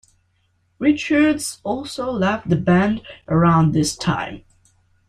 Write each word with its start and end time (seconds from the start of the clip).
Richards 0.79 1.61
also 1.63 2.09
left 2.09 2.49
the 2.49 2.55
band 2.55 3.03
around 3.27 3.73
this 3.73 3.95
time. 3.95 4.43